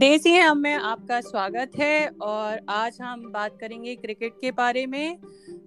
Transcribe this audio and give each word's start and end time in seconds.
देसी 0.00 0.30
है 0.30 0.54
में 0.54 0.74
आपका 0.74 1.20
स्वागत 1.20 1.72
है 1.76 2.08
और 2.08 2.60
आज 2.68 2.98
हम 3.02 3.22
बात 3.32 3.56
करेंगे 3.60 3.94
क्रिकेट 3.96 4.32
के 4.40 4.50
बारे 4.50 4.86
में। 4.86 5.18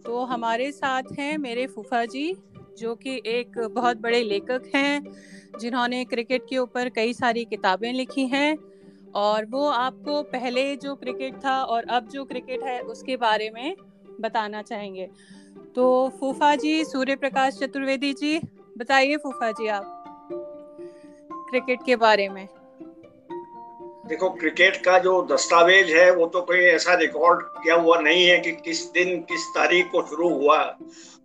तो 0.06 0.24
हमारे 0.26 0.72
साथ 0.72 1.04
हैं 1.20 1.38
मेरे 1.38 1.66
फूफा 1.68 2.06
जी, 2.06 2.36
जो 2.78 2.96
कि 2.96 3.22
एक 3.26 3.60
बहुत 3.72 3.98
बड़े 3.98 4.24
लेखक 4.24 4.72
हैं, 4.76 5.04
जिन्होंने 5.60 6.06
क्रिकेट 6.06 6.46
के 6.50 6.58
ऊपर 6.58 6.90
कई 6.90 7.14
सारी 7.14 7.46
किताबें 7.46 7.94
लिखी 7.94 8.26
हैं। 8.28 8.58
और 9.16 9.46
वो 9.46 9.68
आपको 9.70 10.24
पहले 10.24 10.76
जो 10.76 10.96
क्रिकेट 10.96 11.36
था 11.46 11.64
और 11.64 11.84
अब 11.84 12.08
जो 12.08 12.26
क्रिकेट 12.26 12.64
है, 12.64 12.80
उसके 12.80 13.18
बारे 13.18 13.50
में 13.50 13.76
बताना 14.22 14.62
चाहेंगे। 14.62 15.10
तो 15.76 16.10
फूफा 16.20 16.56
जी 16.56 16.84
सूर्य 16.86 17.16
प्रकाश 17.16 17.54
चतुर्वेदी 17.54 18.14
जी, 18.14 18.40
बताइए 18.78 19.18
फूफा 19.18 19.52
जी 19.52 19.68
आप 19.68 20.30
क्रिकेट 21.50 21.80
के 21.86 21.96
बारे 21.96 22.30
में। 22.30 22.48
देखो 24.04 24.30
क्रिकेट 24.30 24.78
का 24.86 24.98
जो 25.00 25.22
दस्तावेज़ 25.26 25.92
है 25.92 26.10
वो 26.12 26.26
तो 26.28 26.42
कोई 26.42 26.60
ऐसा 26.68 26.94
रिकॉर्ड 26.96 27.42
किया 27.58 27.76
हुआ 27.76 28.00
नहीं 28.00 28.26
है 28.26 28.38
कि 28.40 28.52
किस 28.60 28.84
दिन 28.94 29.20
किस 29.30 29.46
तारीख 29.56 29.90
को 29.92 30.02
शुरू 30.08 30.30
हुआ 30.32 30.58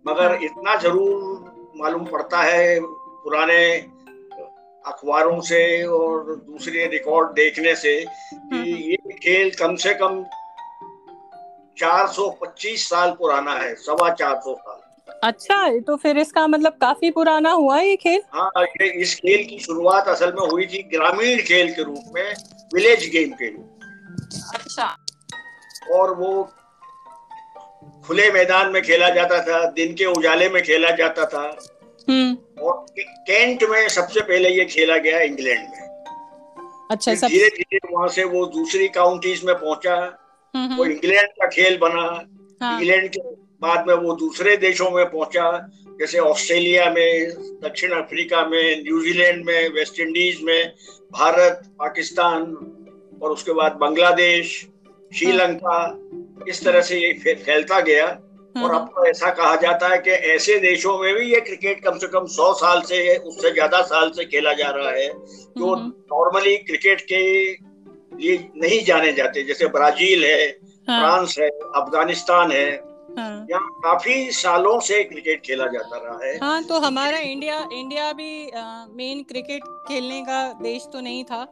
मगर 0.05 0.27
हाँ। 0.27 0.39
इतना 0.41 0.75
ज़रूर 0.77 1.73
मालूम 1.77 2.05
पड़ता 2.05 2.41
है 2.41 2.79
पुराने 2.81 3.61
अखबारों 4.85 5.39
से 5.41 5.61
और 5.85 6.35
दूसरे 6.37 6.85
रिकॉर्ड 6.87 7.31
देखने 7.33 7.75
से 7.75 7.95
कि 7.99 8.55
हम्म। 8.55 8.63
ये 8.63 9.17
खेल 9.17 9.51
कम 9.59 9.75
से 9.77 9.93
कम 9.93 10.23
425 11.77 12.85
साल 12.85 13.11
पुराना 13.11 13.53
है 13.53 13.73
सवा 13.77 14.09
चार 14.11 14.39
सौ 14.39 14.55
साल 14.55 14.79
अच्छा 15.23 15.57
तो 15.81 15.95
फिर 15.97 16.17
इसका 16.17 16.45
मतलब 16.47 16.77
काफ़ी 16.81 17.11
पुराना 17.11 17.51
हुआ 17.53 17.79
ये 17.79 17.95
खेल 17.97 18.21
हाँ 18.33 18.63
ये 18.63 18.89
इस 19.01 19.15
खेल 19.15 19.45
की 19.45 19.59
शुरुआत 19.59 20.07
असल 20.07 20.33
में 20.33 20.45
हुई 20.47 20.65
थी 20.65 20.81
ग्रामीण 20.91 21.41
खेल 21.43 21.73
के 21.73 21.83
रूप 21.83 22.11
में 22.13 22.33
विलेज 22.73 23.09
गेम 23.09 23.31
के 23.31 23.47
रूप 23.47 23.79
अच्छा। 24.53 24.97
और 25.91 26.13
वो 26.15 26.43
खुले 28.05 28.31
मैदान 28.31 28.71
में 28.71 28.81
खेला 28.81 29.09
जाता 29.09 29.41
था 29.41 29.71
दिन 29.71 29.93
के 29.93 30.05
उजाले 30.05 30.49
में 30.49 30.63
खेला 30.63 30.91
जाता 30.91 31.25
था। 31.25 31.59
हम्म। 32.09 32.63
और 32.63 32.85
कैंट 32.99 33.63
में 33.63 33.89
सबसे 33.89 34.21
पहले 34.21 34.49
ये 34.49 34.65
खेला 34.65 34.97
गया 34.97 35.19
इंग्लैंड 35.19 35.69
में। 35.69 35.87
अच्छा 36.91 37.15
सब... 37.15 37.27
धीरे 37.27 37.47
धीरे 37.47 37.79
वहाँ 37.91 38.07
से 38.07 38.23
वो 38.23 38.45
दूसरी 38.45 38.87
काउंटीज 38.87 39.43
में 39.43 39.55
पहुँचा। 39.55 39.95
हम्म, 39.95 40.65
हम्म। 40.65 40.77
वो 40.77 40.85
इंग्लैंड 40.85 41.27
का 41.27 41.47
खेल 41.47 41.77
बना। 41.77 42.23
हाँ। 42.61 42.81
इंग्लैंड 42.81 43.09
के 43.09 43.19
बाद 43.61 43.87
में 43.87 43.93
वो 43.95 44.15
दूसरे 44.15 44.57
देशों 44.57 44.91
में 44.91 45.05
पहुँचा। 45.05 45.69
जैसे 45.99 46.19
ऑस्ट्रेलिया 46.19 46.89
में 46.89 47.29
दक्षिण 47.63 47.91
अफ्रीका 47.91 48.45
में 48.45 48.83
न्यूजीलैंड 48.83 49.45
में 49.45 49.69
वेस्ट 49.69 49.99
इंडीज 49.99 50.39
में। 50.43 50.73
भारत 51.11 51.61
पाकिस्तान 51.79 52.41
और 53.21 53.31
उसके 53.31 53.53
बाद 53.53 53.77
बांग्लादेश 53.81 54.51
श्रीलंका 55.11 55.79
इस 56.47 56.63
तरह 56.65 56.81
से 56.81 56.97
ये 56.97 57.35
फैलता 57.35 57.79
गया। 57.81 58.05
और 58.55 58.73
अब 58.73 58.85
तो 58.87 59.05
ऐसा 59.05 59.29
कहा 59.29 59.55
जाता 59.55 59.87
है 59.87 59.97
कि 59.97 60.11
ऐसे 60.29 60.57
देशों 60.59 60.97
में 60.99 61.13
भी 61.15 61.25
ये 61.31 61.39
क्रिकेट 61.41 61.83
कम 61.83 61.97
से 61.97 62.07
कम 62.07 62.25
सौ 62.27 62.51
साल 62.53 62.81
से 62.81 63.15
उससे 63.17 63.51
ज़्यादा 63.51 63.81
साल 63.81 64.09
से 64.09 64.25
खेला 64.25 64.53
जा 64.53 64.69
रहा 64.69 64.89
है 64.91 65.07
जो 65.57 65.75
नॉर्मली 65.75 66.55
क्रिकेट 66.59 67.01
के 67.01 67.21
लिए 67.21 68.37
नहीं 68.57 68.83
जाने 68.85 69.11
जाते। 69.13 69.43
जैसे 69.43 69.67
ब्राज़ील 69.67 70.25
है 70.25 70.47
हाँ। 70.87 70.99
फ्रांस 70.99 71.35
है 71.39 71.49
अफ़गानिस्तान 71.49 72.51
है 72.51 72.69
हाँ। 73.17 73.45
यहाँ 73.49 73.69
काफ़ी 73.83 74.31
सालों 74.31 74.79
से 74.79 75.03
क्रिकेट 75.03 75.41
खेला 75.41 75.67
जाता 75.67 75.97
रहा 75.97 76.25
है 76.25 76.37
हाँ 76.37 76.63
तो 76.63 76.79
हमारा 76.79 77.17
इंडिया 77.19 77.57
इंडिया 77.73 78.11
भी 78.13 78.31
मेन 78.95 79.23
क्रिकेट 79.23 79.63
खेलने 79.87 80.21
का 80.21 80.41
देश 80.61 80.87
तो 80.93 81.01
नहीं 81.01 81.23
था 81.23 81.43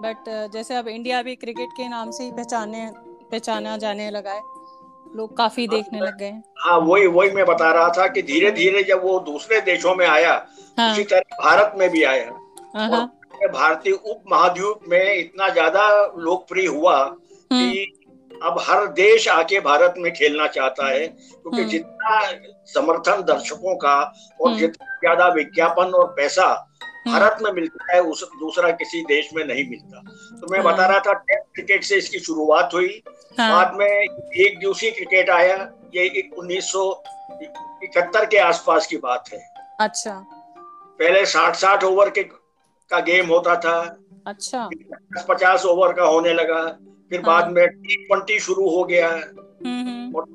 बट 0.00 0.28
जैसे 0.52 0.74
अब 0.74 0.88
इंडिया 0.88 1.22
भी 1.22 1.34
क्रिकेट 1.36 1.68
के 1.76 1.88
नाम 1.88 2.10
से 2.10 2.24
ही 2.24 2.30
पहचाने 2.32 2.90
पहचाना 3.30 3.76
जाने 3.76 4.10
लगा 4.10 4.32
है 4.32 4.42
लोग 5.16 5.36
काफ़ी 5.36 5.66
हाँ, 5.66 5.76
देखने 5.76 6.00
लग 6.00 6.18
गए 6.18 6.32
हाँ 6.58 6.78
वही 6.80 7.06
वही 7.08 7.30
मैं 7.30 7.44
बता 7.46 7.70
रहा 7.72 7.88
था 7.88 8.06
कि 8.06 8.22
धीरे 8.22 8.50
धीरे 8.52 8.82
जब 8.82 9.02
वो 9.02 9.18
दूसरे 9.22 9.60
देशों 9.62 9.94
में 9.94 10.06
आया 10.06 10.32
हाँ, 10.78 10.92
उसी 10.92 11.04
तरह 11.04 11.36
भारत 11.42 11.74
में 11.78 11.88
भी 11.90 12.02
आया 12.04 12.30
हाँ, 12.76 12.88
हाँ। 12.88 13.06
भारतीय 13.44 13.92
उप 13.92 14.22
महाद्वीप 14.30 14.88
में 14.88 15.14
इतना 15.14 15.48
ज़्यादा 15.48 15.88
लोकप्रिय 16.18 16.66
हुआ 16.66 16.96
कि 17.50 17.54
हम्म। 17.54 17.93
अब 18.42 18.58
हर 18.60 18.86
देश 18.94 19.28
आके 19.28 19.60
भारत 19.60 19.94
में 19.98 20.12
खेलना 20.12 20.46
चाहता 20.48 20.88
है 20.88 21.06
क्योंकि 21.06 21.56
हम्म। 21.56 21.70
जितना 21.70 22.20
समर्थन 22.68 23.22
दर्शकों 23.24 23.74
का 23.76 23.94
और 24.40 24.48
हम्म। 24.48 24.58
जितना 24.58 24.96
ज़्यादा 24.96 25.28
विज्ञापन 25.34 25.92
और 25.94 26.06
पैसा 26.16 26.46
हम्म। 26.46 27.12
भारत 27.12 27.38
में 27.42 27.50
मिलता 27.52 27.92
है 27.92 28.00
उस 28.02 28.22
दूसरा 28.40 28.70
किसी 28.74 29.02
देश 29.04 29.30
में 29.34 29.44
नहीं 29.44 29.68
मिलता 29.70 30.02
तो 30.40 30.52
मैं 30.52 30.62
बता 30.62 30.86
रहा 30.86 30.98
था 31.00 31.12
टेस्ट 31.12 31.54
क्रिकेट 31.54 31.84
से 31.84 31.96
इसकी 31.96 32.18
शुरुआत 32.20 32.74
हुई 32.74 33.02
हाँ। 33.38 33.50
बाद 33.50 33.74
में 33.74 33.86
एक 33.86 34.58
दिवसीय 34.58 34.90
क्रिकेट 34.90 35.30
आया 35.30 35.56
ये 35.94 36.30
उन्नीस 36.38 36.70
सौ 36.72 36.90
इकहत्तर 37.84 38.24
के 38.26 38.38
आसपास 38.40 38.86
की 38.86 38.96
बात 38.98 39.32
है 39.32 39.42
अच्छा 39.80 40.14
पहले 41.00 41.24
साठ 41.26 41.56
साठ 41.56 41.84
ओवर 41.84 42.10
के 42.10 42.22
का 42.90 42.98
गेम 43.02 43.28
होता 43.28 43.54
था 43.56 43.76
अच्छा 44.26 44.68
पचास 45.28 45.64
ओवर 45.66 45.92
का 45.92 46.04
होने 46.04 46.32
लगा 46.32 46.60
फिर 47.10 47.20
हाँ। 47.20 47.26
बाद 47.26 47.52
में 47.52 47.66
टी 47.68 47.96
ट्वेंटी 48.06 48.38
शुरू 48.38 48.68
हो 48.70 48.84
गया 48.84 49.08
हम्म, 49.08 49.88
हम्म। 49.88 50.16
और 50.16 50.26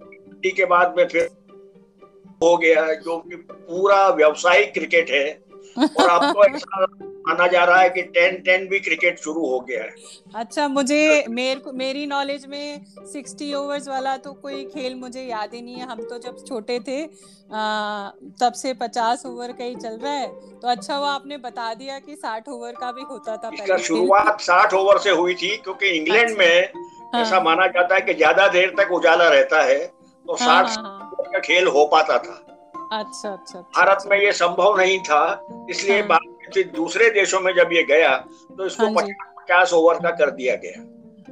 टी 0.44 0.52
के 0.52 0.66
बाद 0.66 0.94
में 0.98 1.08
फिर 1.08 1.30
हो 2.44 2.58
गया 2.58 2.86
है 2.86 2.96
जो 3.02 3.18
कि 3.20 3.36
पूरा 3.52 4.08
व्यवसायिक 4.10 4.74
क्रिकेट 4.74 5.10
है 5.10 5.49
और 5.80 6.10
अब 6.10 6.32
तो 6.34 6.44
ऐसा 6.46 6.86
माना 7.28 7.48
जा 7.48 7.64
रहा 7.64 7.80
है 7.82 7.90
कि 7.90 8.02
टेन 8.14 8.36
टेन 8.44 8.68
भी 8.68 8.80
क्रिकेट 8.80 9.20
शुरू 9.20 9.46
हो 9.48 9.60
गया 9.60 9.84
है। 9.84 9.94
अच्छा 10.36 10.68
मुझे 10.68 11.26
मेर 11.30 11.62
मेरी 11.76 12.06
नॉलेज 12.08 12.46
में 12.46 12.86
सिक्सटी 13.14 13.54
ओवर्स 13.54 13.88
वाला 13.88 14.16
तो 14.18 14.34
कोई 14.42 14.64
खेल 14.66 14.96
मुझे 14.96 15.24
याद 15.24 15.54
ही 15.54 15.62
नहीं 15.62 15.76
है। 15.76 15.88
हम 15.88 16.02
तो 16.04 16.18
जब 16.20 16.44
छोटे 16.48 16.80
थे 16.88 17.04
आ, 17.04 18.10
तब 18.42 18.54
से 18.54 18.74
पचास 18.76 19.26
ओवर 19.26 19.52
का 19.52 19.64
ही 19.64 19.76
चल 19.76 19.98
रहा 19.98 20.14
है। 20.14 20.28
तो 20.60 20.68
अच्छा 20.68 20.98
वो 21.00 21.06
आपने 21.06 21.38
बता 21.40 21.74
दिया 21.74 21.98
कि 22.00 22.16
साठ 22.16 22.50
ओवर 22.50 22.72
का 22.72 22.92
भी 22.92 23.02
होता 23.10 23.38
था 23.38 23.50
इसका 23.54 23.78
शुरुआत 23.86 24.42
साठ 24.42 24.74
ओवर 24.74 24.98
से 25.00 25.12
हुई 25.12 25.34
थी 25.36 25.56
क्योंकि 25.58 25.90
इंग्लैंड 25.90 26.30
अच्छा। 26.30 26.38
में 26.38 26.72
हाँ। 27.14 27.22
ऐसा 27.22 27.40
माना 27.42 27.68
जाता 27.70 27.96
है 27.96 28.02
कि 28.02 28.14
ज़्यादा 28.14 28.48
देर 28.48 28.74
तक 28.78 28.92
उजाला 28.92 29.30
रहता 29.30 29.64
है 29.64 29.80
तो 29.86 30.34
हाँ, 30.34 30.38
साठ 30.40 30.78
हाँ, 30.78 30.84
हाँ, 30.84 31.32
का 31.34 31.40
खेल 31.40 31.68
हो 31.68 31.86
पाता 31.92 32.18
था। 32.18 32.49
अच्छा 32.92 33.30
अच्छा, 33.30 33.60
अच्छा 33.60 33.60
भारत 33.60 33.96
अच्छा। 33.96 34.10
में 34.10 34.18
ये 34.18 34.32
संभव 34.32 34.78
नहीं 34.78 35.00
था 35.00 35.68
इसलिए 35.70 36.02
हाँ। 36.02 36.20
दूसरे 36.76 37.10
देशों 37.10 37.40
में 37.40 37.54
जब 37.56 37.74
ये 37.74 37.84
गया 37.84 38.16
तो 38.58 38.66
इसको 38.66 38.84
हाँ 38.84 39.08
पचास 39.40 39.74
ओवर 39.74 40.00
का 40.00 40.12
कर 40.12 40.32
दिया 40.32 40.56
गया। 40.56 40.82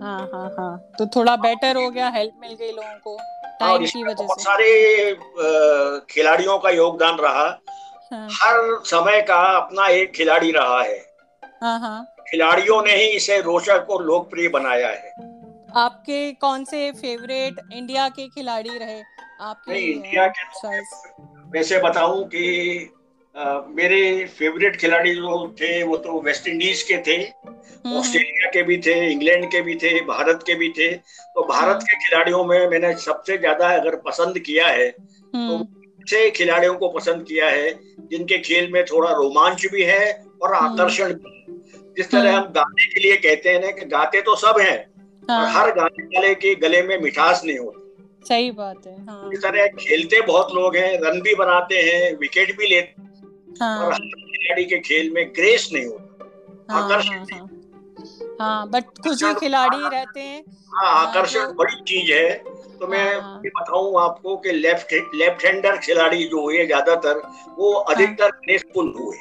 हाँ 0.04 0.20
हाँ 0.34 0.50
हाँ। 0.60 0.78
तो 1.00 1.06
थोड़ा 1.06 1.36
बेटर 1.36 1.78
हो 1.78 1.90
गया 1.90 2.10
हेल्प 2.10 2.34
मिल 2.42 2.54
गई 2.54 2.72
लोगों 2.72 3.00
को 3.00 3.18
टाइम 3.60 3.86
की 3.86 4.04
वजह 4.04 4.24
बहुत 4.24 4.42
सारे 4.42 5.14
खिलाड़ियों 6.10 6.58
का 6.60 6.70
योगदान 6.70 7.18
रहा। 7.18 7.46
हाँ। 8.12 8.28
हर 8.32 8.80
समय 8.86 9.22
का 9.22 9.40
अपना 9.58 9.88
एक 9.88 10.12
खिलाड़ी 10.12 10.52
रहा 10.52 10.82
है। 10.82 11.00
हाँ 11.62 11.80
हाँ। 11.80 12.04
खिलाड़ियों 12.30 12.82
ने 12.82 12.96
ही 12.96 13.08
इसे 13.08 13.40
रोचक 13.42 13.88
और 13.90 14.04
लोकप्रिय 14.04 14.48
बनाया 14.50 14.90
है। 14.90 15.12
आपके 15.76 16.32
कौन 16.32 16.64
से 16.66 16.92
फेवरेट 16.92 17.60
इंडिया 17.74 18.08
के 18.10 18.28
खिलाड़ी 18.28 18.78
रहे? 18.78 19.02
आपके 19.42 19.80
इंडिया 19.92 20.28
के 20.28 20.44
वैसे 21.54 21.80
बताऊँ 21.80 22.24
कि 22.26 22.46
मेरे 23.70 24.26
फेवरेट 24.30 24.76
खिलाड़ी 24.76 25.14
जो 25.16 25.48
थे 25.62 25.72
वो 25.84 25.98
तो 25.98 26.22
वेस्ट 26.22 26.48
इंडीज 26.48 26.82
के 26.84 26.98
थे 26.98 27.16
हम्म। 27.16 27.98
ऑस्ट्रेलिया 27.98 28.50
के 28.52 28.64
भी 28.64 28.78
थे 28.78 28.96
इंग्लैंड 29.12 29.46
के 29.52 29.62
भी 29.62 29.76
थे 29.76 30.00
भारत 30.06 30.44
के 30.48 30.56
भी 30.56 30.70
थे 30.70 30.92
तो 30.94 31.44
भारत 31.44 31.76
हम्म। 31.76 31.86
के 31.86 31.98
खिलाड़ियों 31.98 32.44
में 32.46 32.68
मैंने 32.68 32.94
सबसे 32.98 33.38
ज़्यादा 33.38 33.70
अगर 33.76 33.96
पसंद 34.06 34.40
किया 34.40 34.68
है 34.68 34.90
तो 34.90 35.38
हम्म। 35.38 35.62
अच्छे 36.00 36.30
खिलाड़ियों 36.32 36.76
को 36.76 36.90
पसंद 36.90 37.26
किया 37.26 37.50
है 37.50 37.72
जिनके 38.12 38.38
खेल 38.40 38.72
में 38.72 38.84
थोड़ा 38.86 39.12
रोमांच 39.12 39.66
भी 39.66 39.84
है 39.84 40.12
और 40.42 40.54
आकर्षण 40.56 41.14
भी 41.14 41.46
जिस 41.98 42.12
तरह 42.12 42.38
हम 42.38 42.52
गाने 42.52 42.86
के 42.86 43.00
लिए 43.00 43.16
कहते 43.18 43.50
हैं 43.50 43.62
ना 43.62 43.72
कि 43.72 43.86
गाते 43.88 44.22
तो 44.22 44.36
सब 44.36 44.60
हैं 44.60 44.78
हाँ। 45.24 45.46
हर 45.54 45.72
गाने 45.72 46.04
वाले 46.06 46.34
के 46.36 46.56
गले 46.58 46.82
में 46.82 46.98
मिठास 47.02 47.42
नहीं 47.46 47.58
होती 47.58 47.87
सही 48.28 48.52
बात 48.52 48.88
है। 48.88 49.06
हाँ। 49.06 49.32
इस 49.34 49.42
तरह 49.42 49.68
खेलते 49.68 50.22
बहुत 50.22 50.52
लोग 50.52 50.76
हैं 50.76 50.98
रन 51.02 51.22
भी 51.22 51.36
बनाते 51.36 51.76
हैं 51.76 52.14
विकेट 52.18 52.58
भी 52.58 52.68
लेते 52.68 53.06
हाँ। 53.62 53.86
और 53.86 53.94
खिलाड़ी 53.94 54.66
के 54.66 54.80
खेल 54.80 55.12
में 55.14 55.28
ग्रेस 55.30 55.70
नहीं 55.74 55.86
होता। 55.86 56.74
हाँ, 56.74 56.84
आकर्षण 56.84 57.14
हाँ, 57.14 57.26
हाँ, 57.32 57.48
हाँ 58.40 58.70
बट 58.70 58.84
कुछ 59.04 59.24
ही 59.24 59.34
खिलाड़ी 59.34 59.88
रहते 59.88 60.20
हैं। 60.20 60.44
हाँ 60.74 61.08
आकर्षण 61.08 61.46
तो, 61.46 61.54
बड़ी 61.54 61.82
चीज़ 61.84 62.12
है। 62.14 62.30
तो 62.80 62.88
मैं 62.88 63.06
हाँ, 63.22 63.42
बताऊँ 63.46 64.02
आपको 64.02 64.36
कि 64.38 64.52
लेफ़्ट 64.52 64.94
लेफ़्ट 65.16 65.46
हैंडर 65.46 65.78
खिलाड़ी 65.78 66.24
जो 66.24 66.42
हुए 66.42 66.66
ज़्यादातर 66.66 67.22
वो 67.58 67.74
हाँ। 67.74 67.96
अधिकतर 67.96 68.30
ग्रेसफुल 68.30 68.94
हुए। 69.00 69.18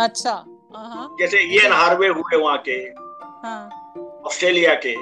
अच्छा 0.00 0.32
हाँ, 0.76 1.16
जैसे 1.20 1.38
इयन 1.38 1.72
हार्वे 1.72 2.08
हुए 2.08 2.36
वहाँ 2.36 2.62
के 2.68 2.78
ऑस्ट्रेलिया 4.26 4.74
के। 4.86 4.94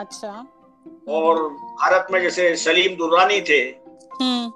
अच्छा। 0.00 0.46
और 1.08 1.42
भारत 1.48 2.06
में 2.10 2.20
जैसे 2.22 2.54
सलीम 2.56 2.96
दुर्रानी 2.96 3.40
थे 3.40 3.60
हम्म। 4.20 4.50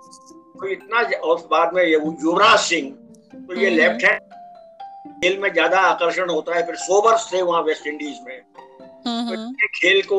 तो 0.61 0.69
इतना 0.69 1.03
और 1.21 1.47
बाद 1.51 1.75
में 1.75 1.85
युवराज 1.85 2.59
सिंह 2.61 2.91
तो 3.49 3.61
ये 3.61 3.71
लेफ़्ट 3.71 4.05
हैंड 4.05 4.21
खेल 5.23 5.39
में 5.39 5.53
ज़्यादा 5.53 5.81
आकर्षण 5.81 6.31
होता 6.31 6.55
है 6.57 6.65
फिर 6.67 6.75
सोबर्स 6.79 7.33
थे 7.33 7.43
वहाँ 7.43 7.63
वेस्ट 7.63 7.87
इंडीज 7.87 8.19
में। 8.27 8.41
तो 9.07 9.67
खेल 9.69 10.01
को 10.03 10.19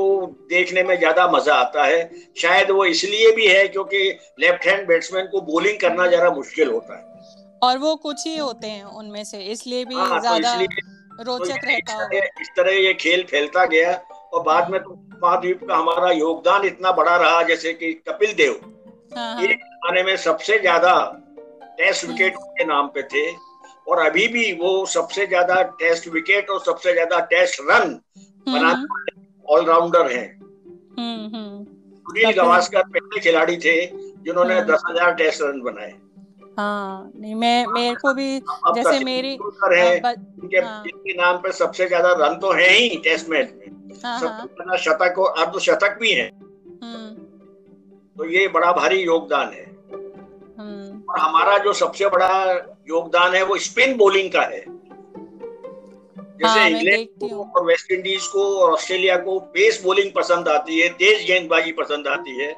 देखने 0.50 0.84
में 0.84 0.98
ज़्यादा 0.98 1.28
मज़ा 1.28 1.56
आता 1.56 1.84
है। 1.84 2.00
शायद 2.38 2.72
वो 2.72 2.86
इसलिए 2.86 3.32
भी 3.32 3.48
है 3.48 3.68
क्योंकि 3.68 3.98
लेफ़्ट 4.40 4.66
हैंड 4.68 4.88
बैट्समैन 4.88 5.28
को 5.28 5.42
बॉलिंग 5.44 5.80
करना 5.80 6.08
जरा 6.08 6.30
मुश्किल 6.32 6.72
होता 6.72 6.98
है। 6.98 7.04
और 7.62 7.78
वो 7.78 7.96
कुछ 7.98 8.26
ही 8.28 8.38
होते 8.38 8.68
हैं 8.68 8.84
उनमें 8.84 9.24
से 9.24 9.44
इसलिए 9.46 9.86
भी 9.86 9.96
हाँ, 9.96 10.10
तो 10.10 10.20
ज़्यादा 10.20 10.56
तो 10.58 11.24
रोचक 11.24 11.56
तो 11.56 11.68
रहता 11.68 11.94
होगा 11.94 12.26
इस 12.42 12.50
तरह 12.58 12.72
ये 12.78 12.94
खेल 12.96 13.24
फैलता 13.24 13.66
गया 13.68 13.94
और 14.34 14.44
बाद 14.44 14.70
में 14.72 14.80
तो 14.80 14.96
महाद्वीप 15.24 15.64
का 15.68 15.76
हमारा 15.76 16.12
योगदान 16.12 16.66
इतना 16.66 16.92
बड़ा 16.92 17.16
रहा 17.18 17.42
जैसे 17.44 17.74
कि 17.74 17.94
कपिल 18.08 18.34
देव। 18.34 18.60
हाँ, 19.16 19.34
हाँ। 19.36 19.44
एक 19.44 19.58
जमाने 19.58 20.04
में 20.04 20.16
सबसे 20.18 20.58
ज़्यादा 20.60 20.94
टेस्ट 21.78 22.06
विकेट 22.06 22.36
के 22.58 22.66
नाम 22.66 22.88
पे 22.88 23.04
थे 23.04 23.26
और 23.88 24.00
अभी 24.06 24.28
भी 24.28 24.52
वो 24.54 24.86
सबसे 24.86 25.26
ज़्यादा 25.28 25.62
टेस्ट 25.80 26.08
विकेट 26.08 26.50
और 26.50 26.60
सबसे 26.60 26.94
ज़्यादा 26.94 27.20
टेस्ट 27.32 27.62
रन 27.62 28.00
बनाते 28.48 29.20
ऑलराउंडर 29.46 30.12
हैं। 30.12 30.28
सुनील 32.06 32.32
गवास्कर 32.34 32.84
पहले 32.84 33.20
खिलाड़ी 33.20 33.58
थे 33.58 33.76
जिन्होंने 33.86 34.54
हाँ। 34.54 34.66
दस 34.66 34.82
हज़ार 34.90 35.14
टेस्ट 35.14 35.42
रन 35.42 35.62
बनाए। 35.62 35.94
हाँ 36.62 37.12
नहीं 37.16 37.36
मैं 37.36 37.66
मेरे 37.68 37.96
को 37.96 38.14
भी 38.14 38.40
जैसे 38.76 39.00
मेरी 39.04 39.34
इनके 39.34 40.58
हाँ। 40.58 40.84
नाम 41.18 41.38
पे 41.38 41.52
सबसे 41.54 41.88
ज़्यादा 41.88 42.12
रन 42.20 42.38
तो 42.40 42.52
है 42.54 42.70
ही 42.70 42.98
टेस्ट 43.04 43.30
मैच 43.30 43.54
में 43.54 43.70
हाँ, 44.04 44.20
सबसे 44.20 44.44
ज़्यादा 44.46 44.78
शतक 44.78 45.20
और 45.20 45.34
अर्धशतक 45.38 45.98
भी 46.02 46.12
है। 46.12 46.30
तो 48.18 48.26
ये 48.26 48.48
बड़ा 48.48 48.72
भारी 48.72 49.02
योगदान 49.02 49.52
है। 49.54 49.66
और 51.10 51.20
हमारा 51.20 51.58
जो 51.58 51.74
सबसे 51.74 52.10
बड़ा 52.10 52.30
योगदान 52.90 53.36
है 53.36 53.44
वो 53.44 53.58
स्पिन 53.60 53.98
बॉलिंग 53.98 54.32
का 54.32 54.42
है। 54.44 54.64
जैसे 56.42 56.60
हाँ, 56.60 56.70
इंग्लैंड 56.70 57.08
को 57.22 57.44
और 57.44 57.66
वेस्ट 57.66 57.92
इंडीज 57.92 58.28
को 58.28 58.44
और 58.58 58.72
ऑस्ट्रेलिया 58.74 59.18
को 59.18 59.40
पेस 59.54 59.82
बॉलिंग 59.84 60.12
पसंद 60.12 60.48
आती 60.48 60.80
है 60.80 60.88
तेज 60.94 61.26
गेंदबाजी 61.28 61.72
पसंद 61.72 62.08
आती 62.08 62.38
है। 62.40 62.56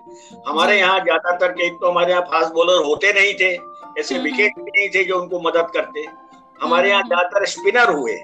हमारे 0.48 0.80
यहाँ 0.80 1.00
ज़्यादातर 1.00 1.62
एक 1.62 1.74
तो 1.82 1.92
हमारे 1.92 2.12
यहाँ 2.12 2.24
फास्ट 2.32 2.54
बॉलर 2.54 2.84
होते 2.86 3.14
नहीं 3.14 3.34
थे। 3.34 3.52
ऐसे 4.00 4.20
विकेट 4.20 4.52
हम्म, 4.58 4.62
हम्म। 4.62 4.72
भी 4.72 4.80
नहीं 4.80 4.90
थे 4.90 5.04
जो 5.04 5.22
उनको 5.22 5.40
मदद 5.40 5.68
करते। 5.74 6.06
हमारे 6.62 6.90
यहाँ 6.90 7.02
हम्म, 7.02 7.16
ज़्यादातर 7.16 7.46
स्पिनर 7.46 7.90
हुए। 7.90 8.16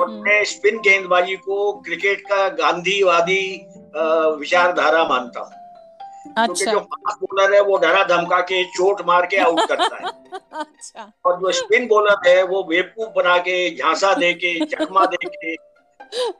और 0.00 0.08
मैं 0.08 0.44
स्पिन 0.44 0.78
गेंदबाजी 0.78 1.36
को 1.36 1.72
क्रिकेट 1.72 2.20
का 2.20 2.48
गांधीवादी 2.48 3.66
विचारधारा 4.40 5.04
मानता 5.04 5.40
हूँ। 5.40 5.50
अच्छा। 6.38 6.72
जो 6.72 6.80
फास्ट 6.80 7.18
बॉलर 7.18 7.54
है 7.54 7.60
वो 7.60 7.76
डरा 7.78 8.04
धमका 8.04 8.40
के 8.40 8.64
चोट 8.64 9.06
मार 9.06 9.26
के 9.26 9.36
आउट 9.36 9.60
करता 9.68 9.96
है। 9.96 10.10
अच्छा। 10.52 11.12
और 11.24 11.40
जो 11.40 11.52
स्पिन 11.52 11.86
बॉलर 11.86 12.28
है 12.28 12.42
वो 12.42 12.62
बेवकूफ़ 12.62 13.08
बना 13.08 13.38
के 13.38 13.76
झांसा 13.76 14.14
दे 14.14 14.34
के 14.34 14.64
चकमा 14.64 15.06
दे 15.06 15.28
के 15.28 15.52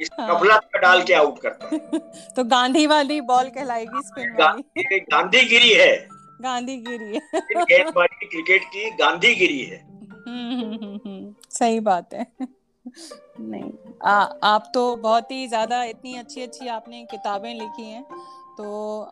इस 0.01 0.11
हाँ। 0.21 0.61
डाल 0.83 1.03
के 1.03 1.15
आउट 1.15 1.39
करता 1.39 1.69
है। 1.73 1.79
तो 2.37 2.45
गांधी 2.45 2.87
वाली 2.87 3.21
बॉल 3.21 3.49
कहलाएगी 3.49 4.03
स्पिन 4.07 4.31
वाली। 4.31 4.99
गांधीगिरी 5.01 5.73
है। 5.73 6.09
गांधीगिरी। 6.43 7.21
है 7.71 7.83
क्रिकेट 8.25 8.65
की 8.67 8.91
गांधीगिरी 8.97 9.61
है। 9.61 9.79
हम्म, 10.27 11.35
सही 11.51 11.81
बात 11.81 12.15
है। 12.15 12.27
नहीं 12.39 13.71
आ, 14.05 14.13
आप 14.45 14.71
तो 14.75 14.97
बहुत 14.99 15.31
ही 15.31 15.47
ज़्यादा 15.49 15.83
इतनी 15.85 16.15
अच्छी 16.17 16.43
अच्छी 16.43 16.69
आपने 16.69 17.05
किताबें 17.11 17.53
लिखी 17.55 17.83
हैं। 17.83 18.03
तो 18.59 18.67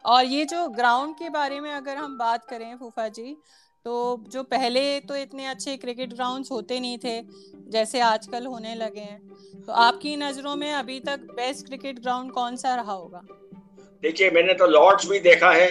और 0.07 0.25
ये 0.25 0.45
जो 0.45 0.67
ग्राउंड 0.71 1.15
के 1.15 1.29
बारे 1.31 1.61
में 1.61 1.71
अगर 1.73 1.97
हम 1.97 2.17
बात 2.19 2.45
करें 2.45 2.77
फूफा 2.77 3.09
जी 3.11 3.37
तो 3.87 3.95
जो 4.29 4.43
पहले 4.43 5.01
तो 5.01 5.17
इतने 5.17 5.47
अच्छे 5.47 5.77
क्रिकेट 5.77 6.13
ग्राउंड्स 6.15 6.51
होते 6.51 6.79
नहीं 6.81 6.99
थे 6.99 7.21
जैसे 7.71 8.01
आजकल 8.01 8.47
होने 8.47 8.75
लगे 8.75 9.01
हैं 9.01 9.65
तो 9.67 9.73
आपकी 9.73 10.17
नज़रों 10.17 10.55
में 10.57 10.73
अभी 10.73 10.99
तक 11.01 11.27
बेस्ट 11.37 11.67
क्रिकेट 11.67 12.01
ग्राउंड 12.01 12.33
कौन 12.33 12.57
सा 12.57 12.75
रहा 12.75 12.93
होगा? 12.93 13.21
देखिए 14.03 14.31
मैंने 14.31 14.55
तो 14.55 14.67
लॉर्ड्स 14.67 15.09
भी 15.09 15.19
देखा 15.21 15.51
है। 15.53 15.69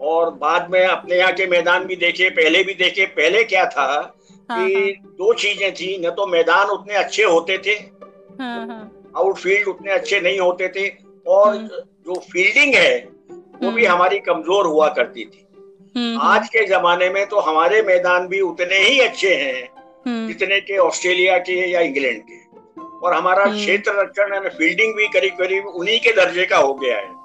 और 0.00 0.30
बाद 0.34 0.70
में 0.70 0.84
अपने 0.84 1.16
यहाँ 1.16 1.32
के 1.32 1.46
मैदान 1.46 1.84
भी 1.84 1.96
देखे 1.96 2.28
पहले 2.30 2.62
भी 2.64 2.74
देखे 2.74 3.06
पहले 3.06 3.44
क्या 3.44 3.64
था 3.66 3.86
हाँ, 4.50 4.68
कि 4.68 4.74
हाँ. 4.74 5.12
दो 5.16 5.32
चीज़ें 5.34 5.72
थी 5.74 5.96
न 5.98 6.10
तो 6.10 6.26
मैदान 6.26 6.68
उतने 6.68 6.94
अच्छे 6.94 7.24
होते 7.24 7.58
थे 7.58 7.72
हाँ. 8.40 8.90
आउटफील्ड 9.16 9.68
उतने 9.68 9.92
अच्छे 9.92 10.20
नहीं 10.20 10.38
होते 10.40 10.68
थे 10.68 10.88
और 11.26 11.48
हम्म। 11.48 11.68
जो 12.06 12.20
फील्डिंग 12.22 12.74
है 12.74 12.98
वो 13.62 13.70
भी 13.70 13.84
हम्म। 13.84 13.94
हमारी 13.94 14.18
कमज़ोर 14.20 14.66
हुआ 14.66 14.88
करती 14.88 15.24
थी 15.24 15.46
हम्म। 15.94 16.20
आज 16.22 16.48
के 16.48 16.66
जमाने 16.66 17.10
में 17.10 17.26
तो 17.28 17.40
हमारे 17.40 17.82
मैदान 17.82 18.26
भी 18.28 18.40
उतने 18.40 18.78
ही 18.78 19.00
अच्छे 19.00 19.34
हैं 19.34 20.26
जितने 20.26 20.60
के 20.60 20.76
ऑस्ट्रेलिया 20.78 21.38
के 21.38 21.54
या 21.70 21.80
इंग्लैंड 21.80 22.22
के 22.22 22.38
और 23.04 23.14
हमारा 23.14 23.44
क्षेत्र 23.46 23.92
रक्षण 24.00 24.48
फील्डिंग 24.48 24.94
भी 24.94 25.06
करीब 25.08 25.34
करीब 25.34 25.66
उन्हीं 25.66 25.98
के 26.00 26.12
दर्जे 26.14 26.44
का 26.44 26.56
हो 26.58 26.74
गया 26.74 26.96
है 26.96 27.19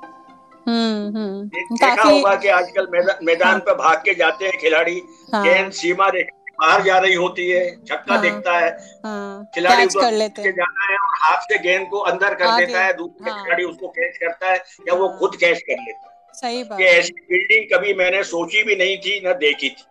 देखा 0.67 2.03
होगा 2.03 2.35
कि 2.35 2.47
आजकल 2.47 2.87
मैदा, 2.91 3.19
मैदान 3.23 3.49
हाँ। 3.49 3.59
पे 3.59 3.73
भाग 3.73 3.97
के 3.97 4.13
जाते 4.13 4.45
हैं 4.45 4.57
खिलाड़ी। 4.61 5.01
हाँ। 5.33 5.43
गेंद 5.43 5.71
सीमा 5.71 6.07
रेखा 6.07 6.41
बाहर 6.59 6.81
जा 6.83 6.97
रही 6.97 7.13
होती 7.13 7.49
है 7.49 7.75
छक्का 7.75 8.13
हाँ, 8.13 8.21
देखता 8.21 8.57
है। 8.59 8.69
हाँ, 9.05 9.45
खिलाड़ी 9.55 9.85
कर 9.85 10.11
लेते 10.11 10.41
हैं। 10.41 10.51
जाना 10.51 10.85
है 10.91 10.97
और 10.97 11.15
हाथ 11.21 11.41
से 11.41 11.57
गेंद 11.57 11.87
को 11.89 11.99
अंदर 11.99 12.33
कर 12.33 12.57
देता 12.57 12.83
है 12.83 12.93
दूसरे 12.93 13.31
हाँ, 13.31 13.43
खिलाड़ी 13.43 13.63
उसको 13.63 13.87
कैच 13.87 14.17
करता 14.17 14.51
है 14.51 14.57
या 14.87 14.93
वो 14.93 15.07
हाँ। 15.09 15.17
खुद 15.19 15.35
कैच 15.35 15.59
कर 15.59 15.81
लेता 15.81 16.07
है। 16.07 16.13
सही 16.33 16.63
बात। 16.63 16.81
ऐसी 16.81 17.13
फील्डिंग 17.13 17.65
कभी 17.73 17.93
मैंने 17.93 18.23
सोची 18.23 18.63
भी 18.63 18.75
नहीं 18.75 18.97
थी 18.97 19.21
न 19.25 19.33
देखी 19.33 19.69
थी। 19.69 19.85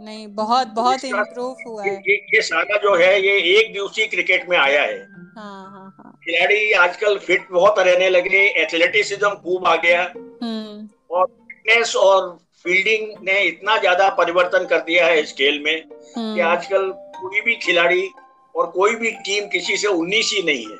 नहीं 0.00 0.26
बहुत 0.34 0.66
बहुत 0.66 1.04
इम्प्रूव 1.04 1.56
हुआ 1.66 1.82
है। 1.82 1.94
ये, 1.94 2.14
ये 2.34 2.40
सारा 2.42 2.76
जो 2.76 2.94
है 2.96 3.20
ये 3.26 3.58
एक 3.58 3.72
दिवसीय 3.72 4.06
क्रिकेट 4.06 4.48
में 4.48 4.56
आया 4.58 4.82
हाँ, 4.82 5.32
हाँ, 5.36 5.70
हाँ. 5.70 5.85
खिलाड़ी 6.26 6.72
आजकल 6.74 7.18
फिट 7.18 7.46
बहुत 7.50 7.78
रहने 7.78 8.08
लगे 8.08 8.38
एथलेटिसिज्म 8.62 9.28
खूब 9.42 9.66
आ 9.66 9.74
गया 9.76 10.02
हम्म। 10.02 10.88
और 11.10 11.26
फिटनेस 11.26 11.94
और 11.96 12.36
फील्डिंग 12.64 13.12
ने 13.24 13.40
इतना 13.42 13.76
ज़्यादा 13.76 14.08
परिवर्तन 14.14 14.66
कर 14.66 14.78
दिया 14.80 15.06
है 15.06 15.20
इस 15.20 15.32
खेल 15.32 15.62
में 15.64 15.76
कि 15.82 16.20
हम्म। 16.20 16.42
आजकल 16.42 16.90
कोई 17.16 17.40
भी 17.40 17.54
खिलाड़ी 17.56 18.08
और 18.54 18.66
कोई 18.70 18.94
भी 18.94 19.10
टीम 19.22 19.48
किसी 19.48 19.76
से 19.76 19.88
उन्नीस 19.90 20.32
ही 20.34 20.42
नहीं 20.42 20.66
है 20.66 20.78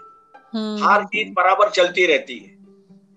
हम्म। 0.55 0.83
हार 0.85 1.05
जीत 1.05 1.33
बराबर 1.37 1.71
चलती 1.71 2.07
रहती 2.07 2.39
है 2.39 2.55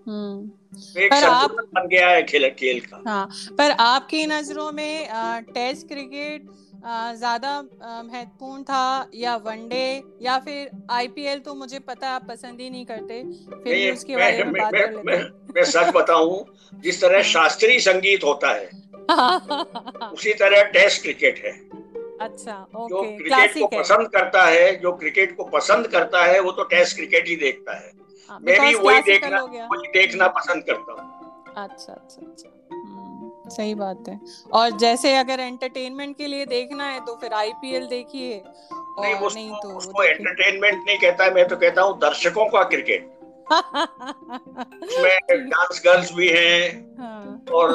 हम्म। 0.07 0.47
तो 0.73 0.99
एक 0.99 1.13
आप 1.13 1.51
बन 1.51 1.87
गया 1.87 2.09
है 2.09 2.23
खेल 2.23 2.49
खेल 2.59 2.79
का 2.81 3.03
हाँ 3.07 3.27
पर 3.57 3.71
आपकी 3.81 4.25
नज़रों 4.27 4.71
में 4.71 5.43
टेस्ट 5.53 5.87
क्रिकेट 5.87 6.49
ज़्यादा 6.83 7.61
महत्वपूर्ण 7.61 8.63
था 8.63 9.09
या 9.13 9.35
वनडे 9.35 10.03
या 10.21 10.37
फिर 10.39 10.69
आईपीएल 10.91 11.39
तो 11.39 11.53
मुझे 11.55 11.79
पता 11.79 12.09
आप 12.09 12.27
पसंद 12.27 12.59
ही 12.61 12.69
नहीं 12.69 12.85
करते 12.85 13.21
फिर 13.23 13.73
नहीं, 13.73 13.91
उसके 13.91 14.15
बारे 14.17 14.43
में 14.43 14.53
बात 14.53 14.73
कर 14.73 14.91
लेते 14.91 15.03
मैं, 15.03 15.17
मैं 15.55 15.63
सच 15.63 15.93
बताऊँ 15.95 16.45
जिस 16.83 17.01
तरह 17.01 17.21
शास्त्रीय 17.33 17.79
संगीत 17.79 18.23
होता 18.23 18.51
है 18.51 18.69
उसी 20.13 20.33
तरह 20.33 20.63
टेस्ट 20.71 21.01
क्रिकेट 21.01 21.43
है। 21.45 21.51
अच्छा 22.21 22.55
ओके 22.75 22.87
जो 22.89 23.01
क्रिकेट 23.17 23.59
को 23.59 23.67
पसंद 23.77 24.07
करता 24.07 24.43
है 24.45 24.75
जो 24.75 24.91
क्रिकेट 24.91 25.35
को 25.37 25.43
पसंद 25.49 25.87
करता 25.87 26.23
है 26.23 26.39
वो 26.39 26.51
तो 26.51 26.63
टेस्ट 26.63 26.95
क्रिकेट 26.95 27.27
ही 27.27 27.35
देखता 27.35 27.75
है। 27.77 27.91
हाँ, 28.29 28.39
मैं 28.39 28.59
भी 28.61 28.73
वही 28.75 29.01
देखना 29.01 29.41
वही 29.43 29.87
देखना 29.93 30.27
पसंद 30.27 30.63
करता 30.63 30.91
हूँ। 30.91 31.53
अच्छा 31.57 31.93
अच्छा 31.93 32.21
अच्छा। 32.21 32.78
सही 33.49 33.75
बात 33.75 34.03
है। 34.09 34.19
और 34.53 34.77
जैसे 34.77 35.15
अगर 35.15 35.39
एंटरटेनमेंट 35.39 36.17
के 36.17 36.27
लिए 36.27 36.45
देखना 36.45 36.85
है 36.85 36.99
तो 37.05 37.15
फिर 37.15 37.33
आईपीएल 37.33 37.85
देखिए। 37.87 38.43
नहीं, 38.99 39.13
वो 39.15 39.29
नहीं 39.35 39.51
तो 39.51 39.77
उसको 39.77 40.03
एंटरटेनमेंट 40.03 40.83
नहीं 40.87 40.97
कहता 40.97 41.23
है 41.23 41.33
मैं 41.33 41.47
तो 41.47 41.55
कहता 41.55 41.81
हूँ 41.81 41.97
दर्शकों 41.99 42.45
का 42.45 42.63
क्रिकेट 42.63 43.09
उसमें 44.83 45.19
डांस 45.49 45.81
गर्ल्स 45.85 46.13
भी 46.13 46.27
हैं 46.27 46.95
हाँ। 46.99 47.45
और 47.51 47.71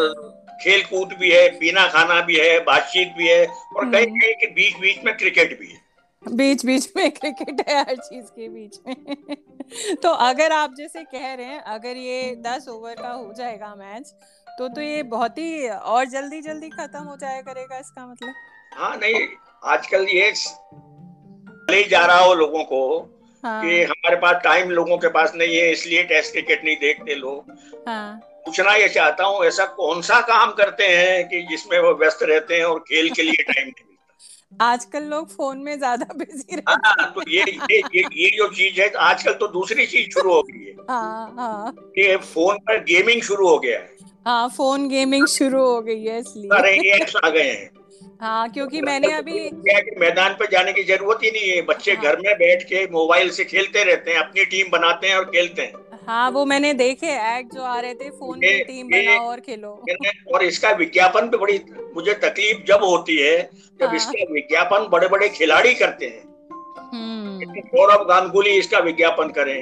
खेल 0.63 0.83
कूद 0.83 1.13
भी 1.21 1.31
है 1.31 1.49
पीना 1.51 1.87
खाना 1.89 2.21
भी 2.21 2.37
है 2.37 2.59
बातचीत 2.65 3.15
भी 3.19 3.29
है 3.29 3.47
और 3.47 3.91
कहीं 3.91 4.07
हम्म। 4.07 4.21
कहीं 4.21 4.35
के 4.35 4.47
बीच 4.47 4.77
बीच 4.77 5.05
में 5.05 5.17
क्रिकेट 5.17 5.59
भी 5.61 5.67
है। 5.67 5.84
बीच 6.27 6.65
बीच 6.67 6.89
में 6.97 7.11
क्रिकेट 7.13 7.61
है 7.69 7.79
हर 7.79 7.97
चीज़ 7.99 8.27
के 8.27 8.49
बीच 8.49 8.79
में 8.87 9.97
तो 9.97 10.09
अगर 10.23 10.53
आप 10.53 10.75
जैसे 10.75 11.03
कह 11.05 11.33
रहे 11.35 11.47
हैं 11.47 11.61
अगर 11.71 11.97
ये 11.99 12.35
दस 12.47 12.69
ओवर 12.69 12.95
का 12.95 13.11
हो 13.11 13.33
जाएगा 13.33 13.75
मैच 13.75 14.15
तो 14.49 14.69
तो 14.69 14.81
ये 14.81 15.03
बहुत 15.11 15.39
ही 15.39 15.69
और 15.69 16.05
जल्दी 16.09 16.41
जल्दी 16.43 16.69
खत्म 16.71 17.03
हो 17.03 17.17
जाया 17.17 17.41
करेगा 17.43 17.79
इसका 17.79 18.07
मतलब 18.07 18.35
हाँ 18.73 18.97
नहीं 18.97 19.27
आजकल 19.67 20.07
ये 20.09 20.33
ले 21.71 21.83
जा 21.89 22.05
रहा 22.07 22.19
हो 22.19 22.35
लोगों 22.35 22.65
को 22.65 22.81
हाँ। 23.43 23.61
कि 23.63 23.83
हमारे 23.83 24.17
पास 24.17 24.41
टाइम 24.45 24.71
लोगों 24.71 24.99
के 24.99 25.09
पास 25.09 25.33
नहीं 25.37 25.57
है 25.57 25.71
इसलिए 25.73 26.03
टेस्ट 26.05 26.33
क्रिकेट 26.33 26.65
नहीं 26.65 26.77
देखते 26.77 27.15
लोग 27.15 27.51
हाँ। 27.89 28.21
पूछना 28.47 28.75
ये 28.75 28.89
चाहता 28.91 29.25
हूँ 29.25 29.45
ऐसा 29.45 29.65
कौन 29.75 30.03
सा 30.03 30.21
काम 30.29 30.53
करते 30.53 30.87
हैं 30.87 31.27
कि 31.29 31.43
जिसमें 31.43 31.79
वो 31.79 31.95
व्यस्त 31.95 32.23
रहते 32.23 32.57
हैं 32.57 32.65
और 32.65 32.79
खेल 32.89 33.11
के 33.11 33.23
लिए 33.23 33.43
टाइम 33.53 33.67
नहीं 33.69 33.94
आजकल 34.63 35.03
लोग 35.03 35.29
फ़ोन 35.29 35.59
में 35.59 35.79
ज़्यादा 35.79 36.15
बिज़ी 36.15 36.57
रहते 36.57 37.03
हैं 37.03 37.13
तो 37.13 37.23
ये 37.31 37.43
ये 37.43 37.79
ये 37.95 38.03
ये 38.15 38.31
जो 38.37 38.49
चीज़ 38.49 38.81
है 38.81 38.89
आजकल 38.89 39.33
तो 39.33 39.47
दूसरी 39.49 39.87
चीज़ 39.87 40.11
शुरू 40.11 40.33
हो 40.35 40.43
गई 40.43 40.65
है। 40.65 40.75
हाँ, 40.91 41.35
हाँ. 41.39 41.75
ये 41.99 42.17
फ़ोन 42.17 42.57
पर 42.59 42.83
गेमिंग 42.85 43.23
शुरू 43.23 43.49
हो 43.49 43.59
गया 43.59 43.79
है। 43.79 43.93
हाँ 44.27 44.49
फ़ोन 44.49 44.89
गेमिंग 44.89 45.27
शुरू 45.27 45.65
हो 45.65 45.81
गई 45.81 46.05
है 46.05 46.19
इसलिए। 46.19 46.49
सारे 46.49 47.27
आ 47.27 47.29
गए 47.29 47.51
हैं। 47.51 47.71
हाँ 48.21 48.49
क्योंकि 48.51 48.81
मैंने 48.81 49.13
अभी 49.13 49.51
मैदान 50.01 50.35
पे 50.35 50.47
जाने 50.47 50.73
की 50.73 50.83
ज़रूरत 50.83 51.19
ही 51.25 51.31
नहीं 51.31 51.51
है। 51.51 51.63
बच्चे 51.63 51.93
हाँ। 51.93 52.05
घर 52.05 52.17
में 52.17 52.35
बैठ 52.35 52.63
के 52.63 52.87
मोबाइल 52.87 53.31
से 53.31 53.45
खेलते 53.45 53.85
रहते 53.85 54.11
हैं 54.11 54.19
अपनी 54.19 54.45
टीम 54.45 54.71
बनाते 54.71 55.09
हैं 55.09 55.17
और 55.17 55.25
खेलते 55.25 55.63
हैं। 55.63 55.73
हाँ 56.07 56.31
वो 56.31 56.45
मैंने 56.45 56.73
देखे 56.75 57.07
ऐड 57.07 57.53
जो 57.53 57.63
आ 57.63 57.79
रहे 57.81 57.95
थे 57.95 58.11
फ़ोन 58.11 58.39
पे 58.39 58.59
टीम 58.65 58.89
बनाओ 58.89 59.27
और 59.27 59.41
खेलो 59.41 59.69
और 60.35 60.43
इसका 60.45 60.71
विज्ञापन 60.77 61.29
पे 61.29 61.37
बड़ी 61.37 61.61
मुझे 61.95 62.15
तकलीफ़ 62.25 62.65
जब 62.69 62.85
होती 62.85 63.17
है 63.17 63.37
जब 63.81 63.87
हाँ। 63.87 63.97
इसका 63.97 64.33
विज्ञापन 64.33 64.89
बड़े 64.91 65.09
बड़े 65.09 65.29
खिलाड़ी 65.29 65.75
करते 65.75 66.07
हैं 66.07 66.23
सौरभ 66.95 67.71
गौरव 67.71 68.05
गांगुली 68.05 68.51
इसका 68.51 68.79
विज्ञापन 68.81 69.29
करें 69.31 69.61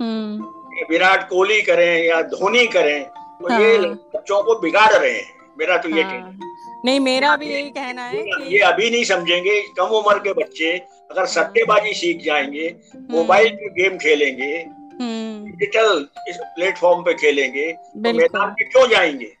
हम्म। 0.00 0.84
विराट 0.90 1.28
कोहली 1.28 1.60
करें 1.62 2.04
या 2.04 2.20
धोनी 2.28 2.66
करें 2.68 3.04
तो 3.04 3.48
हाँ। 3.48 3.60
ये 3.60 3.78
बच्चों 3.78 4.42
को 4.42 4.58
बिगाड़ 4.60 4.92
रहे 4.92 5.12
हैं 5.12 5.32
मेरा 5.58 5.76
तो 5.76 5.88
ये 5.88 6.02
हाँ। 6.02 6.12
कहना 6.12 6.52
नहीं 6.84 7.00
मेरा 7.00 7.36
भी 7.36 7.46
यही 7.46 7.70
कहना 7.70 8.04
है 8.04 8.22
कि 8.22 8.54
ये 8.54 8.58
अभी 8.64 8.90
नहीं 8.90 9.04
समझेंगे 9.06 9.60
कम 9.76 9.94
उम्र 9.96 10.18
के 10.18 10.32
बच्चे 10.34 10.72
अगर 10.76 11.18
हाँ। 11.18 11.26
सट्टेबाजी 11.28 11.94
सीख 11.94 12.24
जाएँगे 12.24 12.66
हम्म। 12.94 13.12
मोबाइल 13.12 13.54
पे 13.54 13.68
गेम 13.74 13.98
खेलेंगे 13.98 14.52
डिजिटल 15.00 16.06
इस 16.28 16.36
प्लेटफॉर्म 16.36 17.02
पे 17.02 17.14
खेलेंगे 17.14 17.72
तो 17.72 18.12
मैदान 18.12 18.50
पे 18.50 18.64
क्यों 18.64 18.88
जाएँगे? 18.88 19.32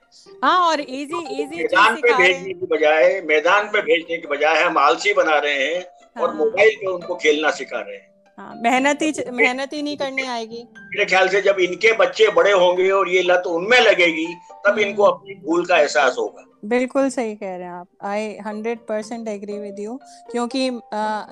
हाँ 0.44 0.58
और 0.66 0.80
इजी 0.80 1.42
इजी 1.42 1.56
मैदान 1.56 1.96
पे 1.96 2.12
भेजने 2.14 2.54
की 2.54 2.66
बजाय 2.66 3.20
मैदान 3.20 3.68
पे 3.68 3.82
भेजने 3.82 4.16
की 4.18 4.26
बजाय 4.26 4.62
हम 4.62 4.78
आलसी 4.78 5.12
बना 5.12 5.38
रहे 5.38 5.66
हैं 5.66 5.84
और 6.22 6.28
हाँ। 6.28 6.36
मोबाइल 6.36 6.76
पे 6.76 6.86
उनको 6.86 7.14
खेलना 7.14 7.50
सिखा 7.50 7.80
रहे 7.80 7.96
हैं। 7.96 8.13
हाँ, 8.38 8.54
मेहनत 8.56 9.02
ही 9.02 9.12
मेहनत 9.32 9.72
ही 9.72 9.82
नहीं 9.82 9.96
करनी 9.96 10.22
आएगी। 10.24 10.62
मेरे 10.74 11.04
ख्याल 11.04 11.28
से 11.28 11.40
जब 11.42 11.56
इनके 11.60 11.92
बच्चे 11.96 12.28
बड़े 12.36 12.52
होंगे 12.52 12.90
और 12.90 13.08
ये 13.08 13.22
लत 13.22 13.46
उनमें 13.46 13.80
लगेगी 13.80 14.26
तब 14.26 14.68
हम्म। 14.68 14.80
इनको 14.80 15.02
अपनी 15.02 15.34
भूल 15.44 15.64
का 15.66 15.78
एहसास 15.78 16.16
होगा। 16.18 16.44
बिल्कुल 16.64 17.08
सही 17.10 17.34
कह 17.36 17.56
रहे 17.56 17.66
हैं 17.66 17.72
आप। 17.72 17.88
I 18.04 18.36
hundred 18.46 18.78
percent 18.86 19.28
agree 19.28 19.58
with 19.58 19.78
you 19.80 19.98
क्योंकि 20.30 20.68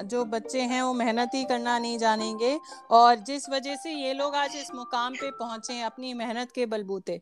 जो 0.07 0.25
बच्चे 0.27 0.61
हैं 0.63 0.83
वो 0.83 0.93
मेहनत 0.95 1.31
ही 1.35 1.45
करना 1.45 1.79
नहीं 1.79 1.99
जानेंगे 1.99 2.59
और 2.91 3.17
जिस 3.27 3.49
वजह 3.51 3.77
से 3.77 3.93
ये 3.93 4.13
लोग 4.13 4.35
आज 4.37 4.57
इस 4.57 4.75
मुकाम 4.75 5.15
पे 5.15 5.31
पहुँचे 5.31 5.73
हैं 5.73 5.85
अपनी 5.85 6.15
मेहनत 6.15 6.53
के 6.55 6.67
बलबूते। 6.67 7.21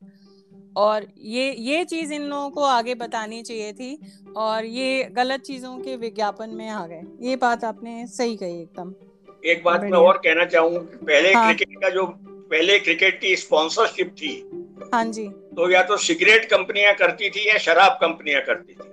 और 0.77 1.07
ये 1.19 1.51
ये 1.61 1.85
चीज़ 1.85 2.13
इन 2.15 2.23
लोगों 2.23 2.51
को 2.51 2.63
आगे 2.63 2.95
बतानी 2.95 3.43
चाहिए 3.43 3.73
थी 3.73 3.99
और 4.37 4.65
ये 4.65 5.05
गलत 5.13 5.41
चीज़ों 5.43 5.77
के 5.79 5.97
विज्ञापन 5.97 6.51
में 6.51 6.69
आ 6.69 6.87
गए। 6.87 7.03
ये 7.21 7.37
बात 7.37 7.65
आपने 7.65 8.07
सही 8.09 8.37
कही 8.37 8.61
एकदम। 8.63 8.95
एक 9.45 9.63
बात 9.65 9.83
मैं 9.83 9.99
और 9.99 10.17
कहना 10.19 10.45
चाहूँ 10.47 10.79
पहले 10.79 11.33
हाँ. 11.33 11.47
क्रिकेट 11.47 11.83
का 11.83 11.89
जो 11.91 12.07
पहले 12.51 12.79
क्रिकेट 12.79 13.21
की 13.21 13.35
स्पॉन्सरशिप 13.37 14.13
थी 14.13 14.33
हाँ 14.95 15.05
जी 15.07 15.29
तो 15.57 15.71
या 15.71 15.83
तो 15.83 15.97
सिगरेट 15.99 16.45
कंपनियाँ 16.45 16.95
करती 16.95 17.31
थी 17.31 17.49
या 17.49 17.57
शराब 17.59 17.99
कंपनियाँ 18.01 18.41
करती 18.43 18.73
थी 18.73 18.89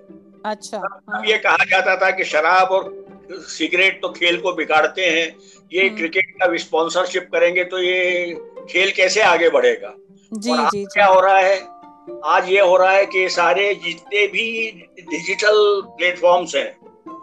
अच्छा 0.45 0.77
हाँ. 0.77 1.23
ये 1.25 1.37
कहा 1.37 1.65
जाता 1.65 1.95
था 1.95 2.11
कि 2.11 2.23
शराब 2.25 2.71
और 2.71 2.91
सिगरेट 3.49 4.01
तो 4.01 4.09
खेल 4.09 4.39
को 4.41 4.53
बिगाड़ते 4.53 5.05
हैं 5.05 5.25
ये 5.71 5.87
हम्म। 5.87 5.97
क्रिकेट 5.97 6.31
का 6.33 6.55
स्पॉन्सरशिप 6.57 7.29
करेंगे 7.33 7.63
तो 7.65 7.79
ये 7.79 8.33
खेल 8.69 8.91
कैसे 8.91 9.21
आगे 9.23 9.49
बढ़ेगा 9.49 9.93
जी 10.31 10.51
और 10.51 10.69
जी 10.69 10.85
क्या 10.85 11.05
हो 11.05 11.19
रहा 11.21 11.37
है 11.37 11.59
आज 12.27 12.49
ये 12.49 12.59
हो 12.61 12.75
रहा 12.77 12.91
है 12.91 13.05
कि 13.05 13.27
सारे 13.29 13.73
जितने 13.83 14.25
भी 14.27 14.45
डिजिटल 15.01 15.81
प्लेटफॉर्म्स 15.87 16.55
हैं 16.55 16.69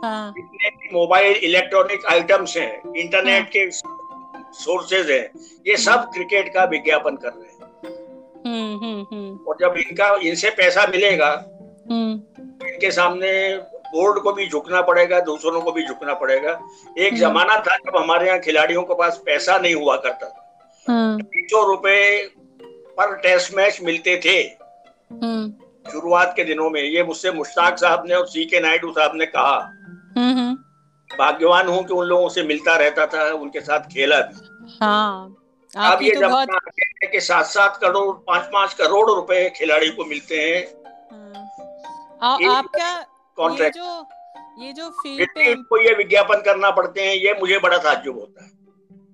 हाँ. 0.05 0.33
जितने 0.33 0.69
भी 0.71 0.89
मोबाइल 0.93 1.37
इलेक्ट्रॉनिक 1.37 2.07
आइटम्स 2.07 2.57
हैं 2.57 2.95
इंटरनेट 2.97 3.43
हाँ. 3.43 3.51
के 3.57 3.71
सोर्सेज 4.55 5.11
हैं 5.11 5.31
ये 5.67 5.77
सब 5.77 5.95
क्रिकेट 5.95 6.55
का 6.55 6.65
विज्ञापन 6.65 7.17
कर 7.17 7.29
रहे 7.29 7.49
हैं। 7.49 7.55
हम्म, 8.47 8.85
हम्म, 8.85 9.07
हम्म। 9.13 9.45
और 9.49 9.57
जब 9.61 9.75
इनका 9.79 10.15
इनसे 10.23 10.51
पैसा 10.51 10.87
मिलेगा 10.87 11.33
इनके 11.91 12.91
सामने 12.91 13.57
बोर्ड 13.95 14.23
को 14.23 14.33
भी 14.33 14.49
झुकना 14.49 14.83
पड़ेगा 14.83 15.21
दूसरों 15.21 15.61
को 15.63 15.73
भी 15.73 15.87
झुकना 15.87 16.15
पड़ेगा। 16.15 16.61
एक 16.99 17.15
जमाना 17.15 17.59
था 17.59 17.77
जब 17.77 17.97
हमारे 17.97 18.27
यहाँ 18.27 18.39
खिलाड़ियों 18.39 18.83
के 18.83 18.95
पास 18.95 19.23
पैसा 19.27 19.59
नहीं 19.59 19.75
हुआ 19.75 19.97
करता 19.97 20.29
था। 20.29 20.41
सौ 21.35 21.67
रुपए 21.67 22.31
पर 22.97 23.15
टेस्ट 23.17 23.55
मैच 23.55 23.79
मिलते 23.83 24.17
थे। 24.17 24.43
शुरुआत 25.93 26.33
के 26.37 26.45
दिनों 26.45 26.69
में 26.71 26.81
ये 26.83 27.03
मुझसे 27.05 27.31
मुश्ताक 27.33 27.79
साहब 27.79 28.05
ने 28.07 28.15
और 28.15 28.27
सी 28.27 28.45
के 28.45 28.61
नायडू 28.61 28.93
साहब 28.93 29.13
ने 29.15 29.27
कहा 29.27 29.59
भाग्यवान 31.11 31.69
हूँ 31.69 31.83
कि 31.85 31.95
उन 31.95 32.07
लोगों 32.07 32.29
से 32.29 32.43
मिलता 32.43 32.77
रहता 32.77 33.07
था 33.07 33.25
उनके 33.35 33.61
साथ 33.61 33.81
खेला 33.93 34.21
भी। 34.21 34.79
हाँ 34.83 35.37
अब 35.73 36.03
ये 36.03 36.11
तो 36.11 36.21
जब 36.21 36.31
बहुत... 36.31 36.49
के 37.05 37.21
सात 37.21 37.47
सात 37.47 37.77
करोड़ 37.77 38.15
पाँच 38.27 38.49
पाँच 38.53 38.75
करोड़ 38.75 39.11
रुपए 39.11 39.49
खिलाड़ी 39.57 39.89
को 39.89 40.05
मिलते 40.05 40.41
हैं। 40.41 40.63
हाँ। 42.23 42.39
आप 42.51 42.67
क्या 42.75 42.95
कॉन्ट्रैक्ट 43.39 43.77
ये 43.77 43.83
जो 43.83 44.65
ये 44.65 44.73
जो 44.73 44.91
फ़ील्ड 44.93 45.29
पे 45.31 45.55
को 45.55 45.81
ये 45.81 45.95
विज्ञापन 45.95 46.43
करना 46.43 46.71
पड़ते 46.71 47.03
हैं 47.03 47.15
ये 47.15 47.35
मुझे 47.41 47.59
बड़ा 47.59 47.79
ताज्जुब 47.79 48.19
होता 48.19 48.45
है। 48.45 48.51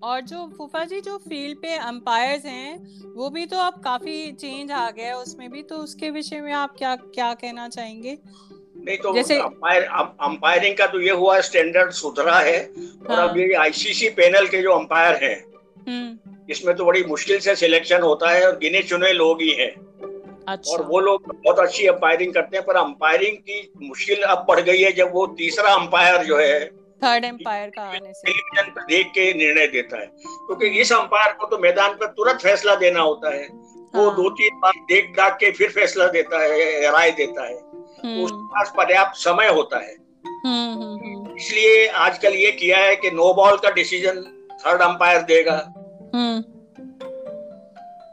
और 0.02 0.21
जो 0.23 0.47
फूफा 0.49 0.85
जी 0.85 1.00
जो 1.00 1.16
फ़ील्ड 1.21 1.59
पे 1.59 1.75
अंपायर्स 1.76 2.45
हैं 2.47 3.12
वो 3.14 3.28
भी 3.30 3.45
तो 3.47 3.57
अब 3.61 3.80
काफ़ी 3.83 4.30
चेंज 4.35 4.71
आ 4.73 4.90
गया 4.90 5.07
है 5.07 5.16
उसमें 5.16 5.50
भी 5.50 5.62
तो 5.62 5.76
उसके 5.78 6.11
विषय 6.11 6.40
में 6.40 6.52
आप 6.54 6.75
क्या 6.76 6.95
क्या 6.97 7.33
कहना 7.35 7.69
चाहेंगे 7.69 8.16
नहीं 8.76 8.97
तो 8.99 9.12
जैसे 9.14 9.38
अंपायर 9.38 9.83
अंपायरिंग 10.23 10.76
का 10.76 10.87
तो 10.87 11.00
ये 11.00 11.11
हुआ 11.14 11.40
स्टैंडर्ड 11.42 11.90
सुधरा 11.92 12.38
है 12.38 12.61
और 12.62 13.11
हाँ। 13.11 13.28
अब 13.28 13.37
ये 13.37 13.52
आईसीसी 13.57 14.09
पैनल 14.12 14.47
के 14.47 14.62
जो 14.62 14.73
अंपायर 14.73 15.25
हैं 15.25 15.37
हम्म। 15.88 16.42
इसमें 16.50 16.75
तो 16.76 16.85
बड़ी 16.85 17.04
मुश्किल 17.04 17.38
से 17.40 17.54
सिलेक्शन 17.57 18.02
होता 18.02 18.30
है 18.30 18.47
और 18.47 18.59
गिने 18.59 18.83
चुने 18.85 19.12
लोग 19.12 19.42
ही 19.42 19.50
हैं 19.52 19.71
अच्छा। 20.49 20.73
और 20.73 20.83
वो 20.83 21.00
लोग 21.00 21.35
बहुत 21.35 21.59
अच्छी 21.59 21.87
अंपायरिंग 21.87 22.33
करते 22.35 22.57
हैं 22.57 22.64
पर 22.66 22.76
अंपायरिंग 22.76 23.37
की 23.38 23.71
मुश्किल 23.83 24.23
अब 24.25 24.45
बढ़ 24.49 24.61
गई 24.62 24.80
है 24.80 24.92
जब 24.95 25.12
वो 25.12 25.26
तीसरा 25.38 25.75
अंपायर 25.75 26.25
जो 26.25 26.38
है 26.38 26.79
थर्ड 27.04 27.25
एम्पायर 27.25 27.69
का 27.69 27.83
आने 27.83 28.12
से। 28.12 28.23
टेलीविज़न 28.26 28.71
पर 28.71 28.83
देख 28.83 29.07
के 29.07 29.35
निर्णय 29.35 29.66
देता 29.66 30.00
है। 30.00 30.07
क्योंकि 30.07 30.66
इस 30.66 30.92
अंपायर 30.92 31.33
को 31.33 31.47
तो 31.47 31.59
मैदान 31.59 31.92
पर 31.92 32.07
तुरंत 32.07 32.40
फैसला 32.40 32.75
देना 32.75 33.00
होता 33.00 33.35
है। 33.35 33.42
हाँ। 33.42 33.80
वो 33.95 34.11
दो 34.11 34.30
तीन 34.30 34.61
बार 34.61 34.73
देख 34.76 35.14
दाख 35.16 35.33
के 35.33 35.50
फिर 35.50 35.71
फैसला 35.71 36.07
देता 36.07 36.42
है 36.42 36.90
राय 36.90 37.11
देता 37.11 37.47
है। 37.47 37.54
तो 37.54 38.25
उसके 38.25 38.47
पास 38.47 38.73
पर्याप्त 38.76 39.19
समय 39.19 39.49
होता 39.49 39.78
है। 39.78 39.97
हम्म, 40.26 40.83
हम्म। 40.83 41.37
इसलिए 41.37 41.87
आजकल 41.87 42.35
ये 42.35 42.52
किया 42.52 42.78
है 42.78 42.97
कि 42.97 43.11
नो 43.11 43.35
बॉल 43.35 43.57
का 43.57 43.71
डिसीज़न 43.71 44.47
थर्ड 44.66 44.83
अंपायर 44.83 45.23
देगा। 45.23 45.59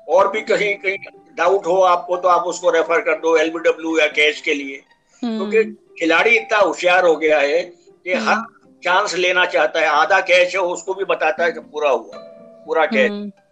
और 0.10 0.32
भी 0.32 0.42
कहीं 0.42 0.76
कहीं 0.76 0.98
डाउट 1.36 1.66
हो 1.66 1.82
आपको 1.82 2.18
तो 2.18 2.28
आप 2.28 2.42
उसको 2.42 2.70
रेफर 2.70 3.02
कर 3.02 3.14
दो 3.14 3.38
एलबीडब्ल्यू 3.38 4.00
या 4.00 4.08
कैच 4.08 4.42
के 4.42 4.54
लिए। 4.54 4.84
क्योंकि 5.24 5.64
खिलाड़ी 6.00 6.38
इतना 6.38 6.58
होशियार 6.58 7.06
हो 7.06 7.16
गया 7.16 7.40
है 7.40 7.62
कि 8.04 8.14
हर 8.14 8.57
चांस 8.88 9.16
लेना 9.16 9.46
चाहता 9.46 9.80
है 9.80 9.88
आधा 9.96 10.20
कैच 10.22 10.56
है 10.56 10.62
उसको 10.62 10.94
भी 10.94 11.06
बताता 11.06 11.44
है 11.44 11.52
कि 11.52 11.60
पूरा 11.60 11.90
हुआ 11.90 12.24
पूरा 12.68 12.86
कैच 12.86 13.44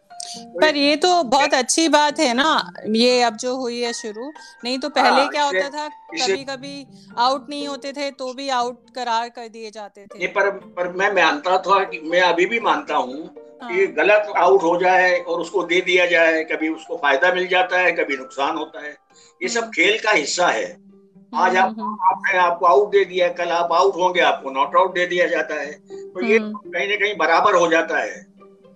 पर 0.61 0.75
ये 0.75 0.95
तो 0.95 1.09
बहुत 1.23 1.53
अच्छी 1.53 1.87
बात 1.89 2.19
है 2.19 2.33
ना 2.33 2.73
ये 2.89 3.21
अब 3.21 3.35
जो 3.35 3.55
हुई 3.55 3.79
है 3.81 3.91
शुरू 3.93 4.31
नहीं 4.63 4.77
तो 4.79 4.89
पहले 4.89 5.21
हाँ, 5.21 5.27
क्या 5.29 5.43
होता 5.43 5.69
था 5.69 5.87
कभी 5.87 6.43
कभी 6.43 6.85
आउट 7.17 7.49
नहीं 7.49 7.67
होते 7.67 7.91
थे 7.93 8.09
तो 8.11 8.33
भी 8.33 8.49
आउट 8.49 8.89
करार 8.95 9.29
कर 9.29 9.47
दिए 9.47 9.71
जाते 9.71 10.05
थे। 10.05 10.27
पर 10.27 10.49
पर 10.77 10.91
मैं 10.91 11.11
मानता 11.13 11.57
था 11.57 11.83
कि 11.83 11.99
मैं 12.03 12.21
अभी 12.21 12.45
भी 12.45 12.59
मानता 12.59 12.95
हूँ 12.95 13.35
हाँ। 13.61 13.69
कि 13.69 13.87
गलत 13.87 14.33
आउट 14.37 14.63
हो 14.63 14.77
जाए 14.77 15.17
और 15.19 15.41
उसको 15.41 15.63
दे 15.63 15.81
दिया 15.81 16.05
जाए 16.05 16.43
कभी 16.43 16.69
उसको 16.69 16.97
फ़ायदा 16.97 17.33
मिल 17.33 17.47
जाता 17.47 17.79
है 17.79 17.91
कभी 17.91 18.17
नुकसान 18.17 18.57
होता 18.57 18.81
है। 18.81 18.97
ये 19.41 19.49
सब 19.49 19.61
हम्म। 19.61 19.71
खेल 19.71 19.97
का 19.99 20.11
हिस्सा 20.11 20.47
है। 20.47 20.84
आज 21.33 21.55
आप 21.57 21.69
हम्म, 21.69 21.81
हम्म। 21.81 22.07
आपने 22.09 22.37
आपको 22.39 22.65
आउट 22.65 22.91
दे 22.91 23.03
दिया 23.05 23.27
कल 23.29 23.49
आप 23.51 23.71
आउट 23.73 23.95
होंगे 23.95 24.21
आपको 24.21 24.51
नॉट 24.51 24.75
आउट 24.75 24.93
दे 24.95 25.05
दिया 25.05 25.27
जाता 25.27 25.55
है 25.55 25.71
तो 25.87 26.25
ये 26.25 26.37
कहीं 26.39 26.87
ना 26.89 26.95
कहीं 26.95 27.15
बराबर 27.17 27.55
हो 27.55 27.67
जाता 27.67 27.97
है 27.97 28.19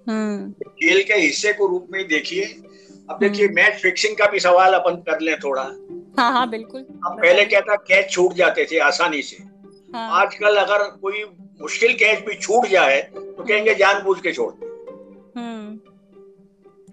हम्म। 0.07 0.67
खेल 0.71 1.03
के 1.03 1.13
हिस्से 1.15 1.53
को 1.53 1.67
रूप 1.67 1.87
में 1.91 2.07
देखिए 2.07 2.43
अब 3.09 3.17
देखिए 3.19 3.47
मैच 3.49 3.67
हम्म। 3.67 3.81
फिक्सिंग 3.81 4.17
का 4.17 4.25
भी 4.31 4.39
सवाल 4.39 4.73
अपन 4.73 4.95
कर 5.07 5.19
लें 5.19 5.35
थोड़ा 5.39 5.63
हाँ 6.19 6.31
हाँ 6.31 6.49
बिल्कुल 6.49 6.81
अब 6.81 7.17
पहले 7.21 7.45
क्या 7.45 7.61
था 7.61 7.75
कैच 7.87 8.11
छूट 8.11 8.33
जाते 8.33 8.65
थे 8.71 8.79
आसानी 8.79 9.21
से 9.21 9.43
हाँ। 9.93 10.09
आजकल 10.21 10.55
अगर 10.57 10.83
कोई 11.01 11.23
मुश्किल 11.61 11.93
कैच 11.95 12.25
भी 12.25 12.35
छूट 12.37 12.65
जाए 12.67 13.01
तो 13.13 13.43
कहेंगे 13.43 13.75
जानबूझ 13.75 14.19
के 14.19 14.31
छोड़ 14.31 14.51
हम्म। 15.37 15.68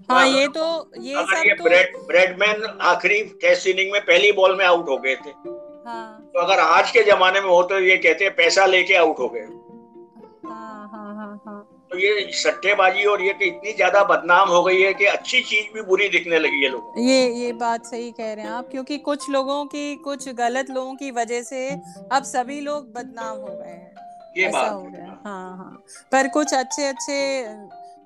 हाँ 0.08 0.26
ये 0.26 0.46
तो 0.48 0.64
ये 1.00 1.14
अगर 1.14 1.36
सब 1.36 1.46
ये 1.46 1.54
तो... 1.54 1.64
ब्रेड 1.64 1.96
ब्रेडमैन 2.06 2.64
आखिरी 2.84 3.22
टेस्ट 3.42 3.66
इनिंग 3.66 3.92
में 3.92 4.00
पहली 4.02 4.32
बॉल 4.32 4.56
में 4.56 4.64
आउट 4.64 4.88
हो 4.88 4.96
गए 4.98 5.14
थे। 5.16 5.30
हाँ। 5.86 6.30
तो 6.34 6.40
अगर 6.40 6.60
आज 6.60 6.90
के 6.90 7.02
जमाने 7.04 7.40
में 7.40 7.48
हो 7.48 7.62
तो 7.62 7.78
ये 7.80 7.96
कहते 7.96 8.24
हैं 8.24 8.34
पैसा 8.36 8.66
लेके 8.66 8.94
आउट 8.96 9.18
हो 9.18 9.28
गए। 9.28 9.40
हाँ, 9.40 10.88
हाँ, 10.92 11.40
हाँ, 11.46 11.68
तो 11.90 11.98
ये 11.98 12.30
सट्टेबाजी 12.34 13.04
और 13.04 13.22
ये 13.22 13.32
कि 13.32 13.46
इतनी 13.46 13.72
ज़्यादा 13.72 14.02
बदनाम 14.04 14.48
हो 14.48 14.62
गई 14.62 14.80
है 14.82 14.92
कि 14.94 15.04
अच्छी 15.06 15.40
चीज़ 15.40 15.72
भी 15.74 15.82
बुरी 15.82 16.08
दिखने 16.08 16.38
लगी 16.38 16.62
है 16.64 16.70
लोगों 16.70 17.02
ये 17.02 17.28
ये 17.34 17.52
बात 17.54 17.86
सही 17.86 18.10
कह 18.12 18.32
रहे 18.32 18.44
हैं 18.44 18.52
आप 18.52 18.68
क्योंकि 18.70 18.98
कुछ 19.00 19.28
लोगों 19.30 19.64
की 19.66 19.94
कुछ 20.04 20.28
गलत 20.30 20.70
लोगों 20.70 20.94
की 20.94 21.10
वजह 21.10 21.42
से 21.42 21.68
अब 22.12 22.22
सभी 22.24 22.60
लोग 22.60 22.92
बदनाम 22.92 23.36
हो 23.38 23.46
गए 23.48 23.70
हैं। 23.70 23.94
ये 24.38 24.48
बात 24.48 24.72
हो 24.72 24.82
गया। 24.82 25.18
हाँ 25.24 25.56
हाँ। 25.56 25.84
पर 26.12 26.28
कुछ 26.28 26.54
अच्छे 26.54 26.86
अच्छे 26.86 27.14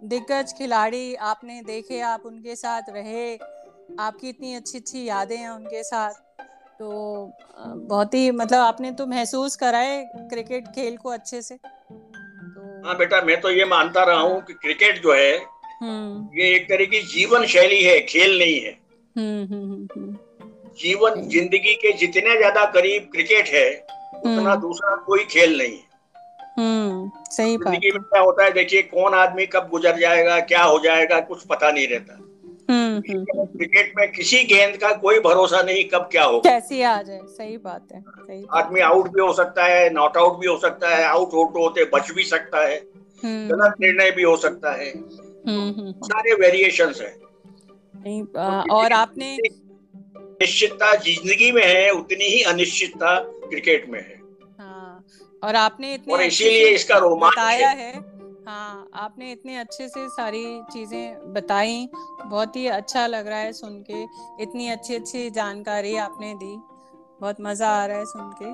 दिग्गज 0.02 0.52
खिलाड़ी 0.58 1.14
आपने 1.14 1.60
देखे 1.62 2.00
आप 2.02 2.22
उनके 2.26 2.54
साथ 2.56 2.82
रहे 2.90 3.34
आपकी 3.98 4.28
इतनी 4.28 4.54
अच्छी 4.54 4.78
अच्छी 4.78 5.04
यादें 5.04 5.36
हैं 5.36 5.48
उनके 5.50 5.82
साथ। 5.82 6.12
तो 6.78 7.32
बहुत 7.58 8.14
ही 8.14 8.30
मतलब 8.30 8.58
आपने 8.58 8.90
तो 8.92 9.06
महसूस 9.06 9.56
करा 9.56 9.78
है 9.78 10.02
क्रिकेट 10.14 10.68
खेल 10.68 10.96
को 10.96 11.08
अच्छे 11.10 11.40
से। 11.42 11.56
तो 11.56 12.86
हाँ 12.86 12.96
बेटा 12.98 13.20
मैं 13.22 13.40
तो 13.40 13.50
ये 13.50 13.64
मानता 13.64 14.04
रहा 14.04 14.20
हूँ 14.20 14.40
कि 14.42 14.52
क्रिकेट 14.54 15.02
जो 15.02 15.14
है 15.14 15.36
हम्म। 15.82 16.38
ये 16.38 16.54
एक 16.54 16.68
तरह 16.68 16.84
की 16.84 17.00
जीवन 17.08 17.46
शैली 17.46 17.82
है 17.82 18.00
खेल 18.06 18.38
नहीं 18.38 18.60
है। 18.60 18.72
हम्म, 19.16 20.16
जीवन 20.80 21.20
ज़िंदगी 21.28 21.74
के 21.74 21.92
जितने 21.98 22.36
ज़्यादा 22.36 22.64
करीब 22.72 23.08
क्रिकेट 23.12 23.48
है 23.48 23.68
उतना 24.16 24.54
दूसरा 24.56 24.94
कोई 25.06 25.24
खेल 25.26 25.56
नहीं 25.58 25.76
है। 25.76 25.88
सही 26.58 27.56
ज़िंदगी 27.56 27.90
में 27.90 28.02
क्या 28.02 28.20
होता 28.20 28.44
है 28.44 28.52
देखिए 28.52 28.82
कौन 28.82 29.14
आदमी 29.14 29.46
कब 29.46 29.68
गुजर 29.70 29.98
जाएगा 29.98 30.38
क्या 30.40 30.62
हो 30.62 30.78
जाएगा 30.78 31.20
कुछ 31.20 31.44
पता 31.46 31.70
नहीं 31.70 31.86
रहता। 31.88 32.18
क्रिकेट 32.70 33.92
में 33.96 34.10
किसी 34.12 34.42
गेंद 34.44 34.76
का 34.76 34.90
कोई 34.96 35.20
भरोसा 35.20 35.62
नहीं 35.62 35.84
कब 35.84 36.08
क्या 36.12 36.24
हो 36.24 36.40
कैसी 36.40 36.82
आ 36.82 37.02
जाए 37.02 37.20
सही 37.28 37.56
बात 37.56 37.86
है 37.94 38.00
सही 38.00 38.44
आदमी 38.52 38.80
आउट 38.80 39.08
भी 39.08 39.20
हो 39.20 39.32
सकता 39.32 39.64
है 39.64 39.88
नॉट 39.90 40.16
आउट 40.16 40.38
भी 40.40 40.46
हो 40.46 40.56
सकता 40.58 40.94
है 40.96 41.04
आउट 41.04 41.34
होते 41.34 41.60
होते 41.60 41.84
बच 41.94 42.10
भी 42.10 42.24
सकता 42.24 42.66
है 42.68 42.76
गलत 43.24 43.74
निर्णय 43.80 44.10
भी 44.10 44.22
हो 44.22 44.36
सकता 44.36 44.72
है। 44.72 44.92
सारे 46.04 46.34
वेरिएशन 46.34 46.92
है। 47.00 47.10
और 48.72 48.92
आपने 48.92 49.36
निश्चितता 50.40 50.94
ज़िंदगी 50.96 51.50
में 51.52 51.64
है 51.64 51.90
उतनी 51.90 52.24
ही 52.24 52.42
अनिश्चितता 52.42 53.18
क्रिकेट 53.20 53.88
में 53.88 54.00
हाँ। 54.00 54.19
और 55.42 55.56
आपने 55.56 55.94
इतने 55.94 56.14
और 56.14 56.22
इसीलिए 56.22 56.68
इसका 56.68 56.98
रोमांच 56.98 57.32
बताया 57.32 57.68
है। 57.68 57.92
हाँ 58.46 58.88
आपने 58.94 59.30
इतने 59.32 59.56
अच्छे 59.56 59.88
से 59.88 60.08
सारी 60.08 60.44
चीज़ें 60.72 61.32
बताई। 61.32 61.88
बहुत 62.24 62.56
ही 62.56 62.66
अच्छा 62.68 63.06
लग 63.06 63.26
रहा 63.26 63.38
है 63.38 63.52
सुन 63.52 63.82
के। 63.90 64.02
इतनी 64.42 64.68
अच्छी 64.68 64.94
अच्छी 64.94 65.30
जानकारी 65.30 65.96
आपने 65.96 66.34
दी। 66.34 66.56
बहुत 67.20 67.36
मज़ा 67.40 67.68
आ 67.72 67.86
रहा 67.86 67.98
है 67.98 68.04
सुन 68.04 68.32
के। 68.42 68.52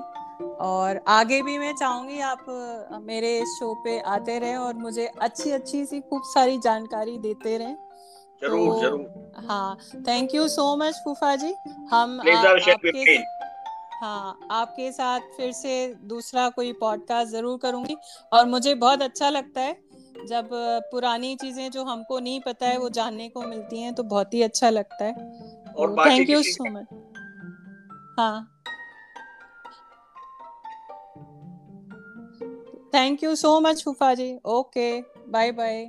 और 0.63 0.99
आगे 1.07 1.41
भी 1.41 1.57
मैं 1.57 1.73
चाहूँगी 1.75 2.19
आप 2.19 2.45
मेरे 3.03 3.37
इस 3.39 3.55
शो 3.59 3.73
पे 3.83 3.99
आते 3.99 4.37
रहे 4.39 4.55
और 4.55 4.73
मुझे 4.73 5.05
अच्छी 5.21 5.51
अच्छी 5.51 5.85
सी 5.85 5.99
खूब 6.01 6.21
सारी 6.25 6.57
जानकारी 6.57 7.17
देते 7.17 7.57
रहे। 7.57 7.73
ज़रूर 8.41 8.73
तो, 8.73 8.79
ज़रूर। 8.81 9.43
हाँ 9.47 9.77
थैंक 10.07 10.35
यू 10.35 10.47
सो 10.47 10.75
मच 10.75 11.01
फूफा 11.05 11.35
जी। 11.35 11.53
हम 11.91 12.19
आपके 12.21 13.15
हाँ 14.01 14.37
आपके 14.51 14.91
साथ 14.91 15.19
फिर 15.37 15.51
से 15.51 15.93
दूसरा 16.03 16.47
कोई 16.49 16.71
पॉडकास्ट 16.73 17.31
ज़रूर 17.31 17.57
करूँगी। 17.57 17.95
और 18.33 18.45
मुझे 18.45 18.73
बहुत 18.75 19.01
अच्छा 19.01 19.29
लगता 19.29 19.61
है 19.61 19.75
जब 20.27 20.49
पुरानी 20.91 21.35
चीज़ें 21.35 21.69
जो 21.71 21.83
हमको 21.83 22.19
नहीं 22.19 22.39
पता 22.41 22.67
है 22.67 22.77
वो 22.77 22.89
जानने 22.89 23.27
को 23.29 23.41
मिलती 23.41 23.81
हैं 23.81 23.93
तो 23.93 24.03
बहुत 24.03 24.33
ही 24.33 24.41
अच्छा 24.41 24.69
लगता 24.69 25.05
है। 25.05 25.13
थैंक 26.05 26.29
यू 26.29 26.41
सो 26.43 26.69
मच 26.71 26.87
हाँ। 28.19 28.53
थैंक 32.93 33.23
यू 33.23 33.35
सो 33.35 33.59
मच 33.59 33.83
फूफा 33.83 34.13
जी। 34.13 34.35
Okay 34.45 34.89
bye 35.29 35.51
bye 35.51 35.83